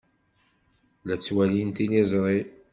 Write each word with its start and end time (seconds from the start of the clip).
La 1.05 1.15
ttwaliɣ 1.17 1.69
tiliẓri. 1.75 2.39